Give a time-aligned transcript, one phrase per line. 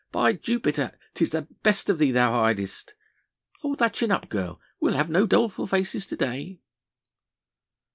[0.11, 2.95] By Jupiter 'tis the best of thee thou hidest....
[3.59, 6.59] Hold thy chin up girl, we'll have no doleful faces to day."